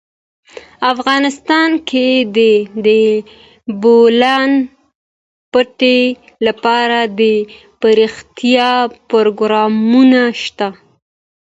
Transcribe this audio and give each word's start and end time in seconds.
افغانستان 0.93 1.69
کې 1.89 2.07
د 2.35 2.37
د 2.85 2.87
بولان 3.81 4.51
پټي 5.51 5.99
لپاره 6.47 6.99
دپرمختیا 7.19 8.71
پروګرامونه 9.11 10.21
شته. 10.43 10.69